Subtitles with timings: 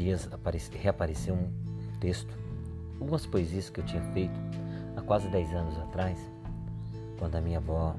[0.00, 0.28] dias
[0.72, 1.52] reapareceu um
[2.00, 2.34] texto,
[2.98, 4.40] algumas poesias que eu tinha feito
[4.96, 6.18] há quase 10 anos atrás,
[7.18, 7.94] quando a minha avó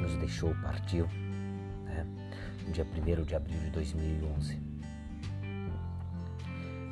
[0.00, 1.06] nos deixou, partiu,
[1.84, 2.06] né,
[2.66, 4.58] no dia 1 de abril de 2011.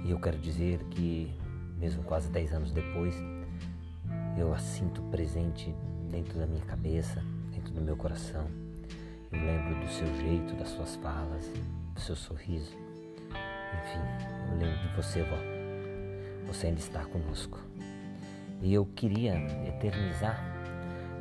[0.04, 1.34] E eu quero dizer que,
[1.78, 3.14] mesmo quase 10 anos depois,
[4.38, 5.74] eu a sinto presente
[6.10, 8.46] dentro da minha cabeça, dentro do meu coração.
[9.32, 11.50] Eu lembro do seu jeito, das suas falas,
[11.94, 12.76] do seu sorriso.
[13.74, 14.00] Enfim,
[14.50, 15.36] eu lembro de você, vó.
[16.46, 17.60] Você ainda está conosco.
[18.62, 19.34] E eu queria
[19.66, 20.40] eternizar,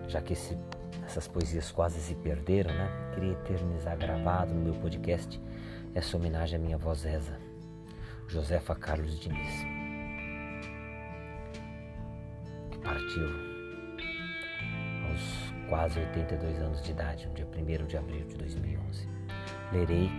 [0.07, 0.57] já que esse,
[1.05, 2.89] essas poesias quase se perderam, né?
[3.13, 5.41] Queria eternizar gravado no meu podcast
[5.93, 7.37] essa homenagem à minha avó Zeza,
[8.27, 9.63] Josefa Carlos Diniz,
[12.71, 13.27] que partiu
[15.09, 19.07] aos quase 82 anos de idade, no dia 1 de abril de 2011.
[19.71, 20.09] Lerei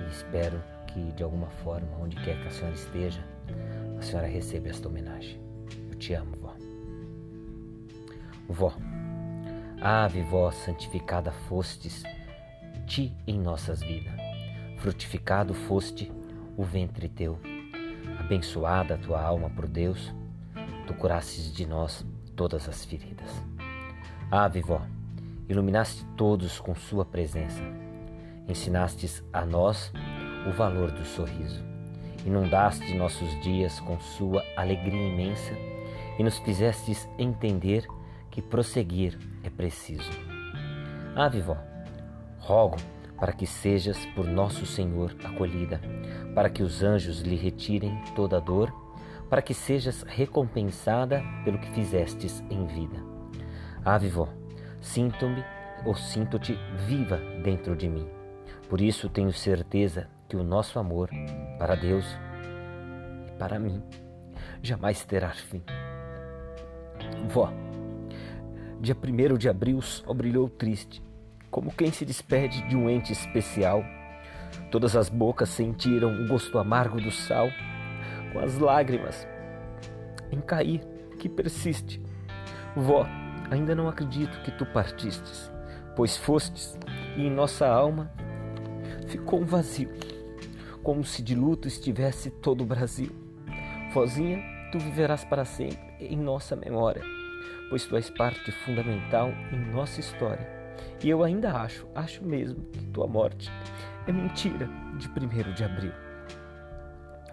[0.00, 0.62] e espero
[0.94, 3.20] que, de alguma forma, onde quer que a senhora esteja,
[3.98, 5.40] a senhora receba esta homenagem.
[5.90, 6.54] Eu te amo, vó.
[8.48, 8.72] Vó,
[9.80, 12.04] ave vó santificada fostes,
[12.86, 14.14] ti em nossas vidas.
[14.78, 16.12] Frutificado foste
[16.56, 17.40] o ventre teu.
[18.20, 20.14] Abençoada a tua alma por Deus,
[20.86, 23.30] tu curastes de nós todas as feridas.
[24.30, 24.80] Ave vó,
[25.48, 27.62] iluminaste todos com sua presença.
[28.46, 29.90] Ensinastes a nós
[30.46, 31.62] o valor do sorriso.
[32.24, 35.52] Inundaste nossos dias com sua alegria imensa
[36.18, 37.86] e nos fizestes entender
[38.30, 40.10] que prosseguir é preciso.
[41.14, 41.56] Ave vó,
[42.38, 42.76] rogo
[43.18, 45.80] para que sejas por nosso Senhor acolhida,
[46.34, 48.72] para que os anjos lhe retirem toda dor,
[49.30, 53.14] para que sejas recompensada pelo que fizestes em vida
[53.84, 54.28] Ave vó,
[54.80, 55.44] sinto-me
[55.84, 58.08] ou sinto-te viva dentro de mim.
[58.66, 61.08] Por isso tenho certeza que o nosso amor
[61.60, 62.04] para Deus
[63.28, 63.80] e para mim
[64.60, 65.62] jamais terá fim.
[67.28, 67.52] Vó,
[68.80, 71.00] dia 1 de abril só brilhou triste,
[71.52, 73.84] como quem se despede de um ente especial.
[74.72, 77.46] Todas as bocas sentiram o gosto amargo do sal,
[78.32, 79.28] com as lágrimas
[80.32, 80.80] em cair
[81.20, 82.02] que persiste.
[82.74, 83.06] Vó,
[83.52, 85.52] Ainda não acredito que tu partistes,
[85.94, 86.76] pois fostes,
[87.16, 88.10] e em nossa alma
[89.06, 89.90] ficou um vazio,
[90.84, 93.10] como se de luto estivesse todo o Brasil.
[93.92, 94.40] Vozinha,
[94.70, 97.02] tu viverás para sempre em nossa memória,
[97.68, 100.46] pois tu és parte fundamental em nossa história.
[101.02, 103.50] E eu ainda acho, acho mesmo, que tua morte
[104.06, 105.92] é mentira de 1 de abril.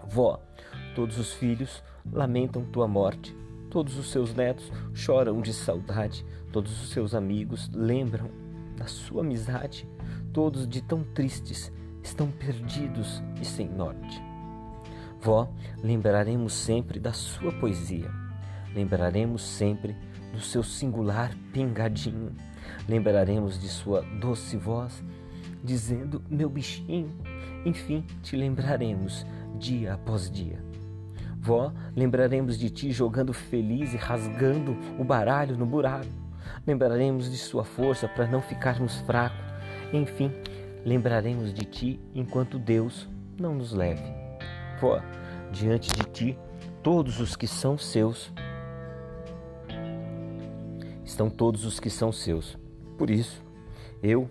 [0.08, 0.42] Vó,
[0.94, 3.36] todos os filhos lamentam tua morte,
[3.72, 8.30] Todos os seus netos choram de saudade, todos os seus amigos lembram
[8.76, 9.88] da sua amizade,
[10.30, 14.22] todos de tão tristes estão perdidos e sem norte.
[15.20, 15.48] Vó,
[15.82, 18.10] lembraremos sempre da sua poesia,
[18.74, 19.96] lembraremos sempre
[20.32, 22.34] do seu singular pingadinho,
[22.88, 25.02] lembraremos de sua doce voz,
[25.62, 27.12] dizendo meu bichinho,
[27.64, 29.24] enfim, te lembraremos
[29.58, 30.58] dia após dia.
[31.38, 36.06] Vó, lembraremos de ti jogando feliz e rasgando o baralho no buraco.
[36.64, 39.40] Lembraremos de sua força para não ficarmos fracos.
[39.92, 40.30] Enfim,
[40.84, 44.02] lembraremos de ti enquanto Deus não nos leve.
[44.80, 45.00] Vó,
[45.50, 46.38] diante de ti,
[46.82, 48.32] todos os que são seus
[51.04, 52.58] estão todos os que são seus.
[52.96, 53.42] Por isso,
[54.02, 54.28] eu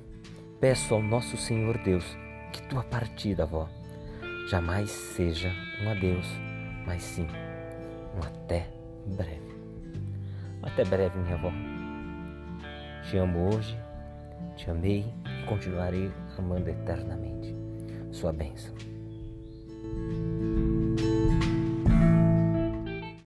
[0.59, 2.05] peço ao nosso Senhor Deus
[2.51, 3.69] que tua partida, vó,
[4.47, 5.51] jamais seja
[5.83, 6.27] um adeus
[6.85, 7.27] mas sim
[8.15, 8.67] um até
[9.05, 9.51] breve.
[10.63, 11.51] Até breve, minha avó.
[13.09, 13.77] Te amo hoje,
[14.55, 15.05] te amei
[15.47, 17.55] continuarei amando eternamente.
[18.11, 18.73] Sua bênção.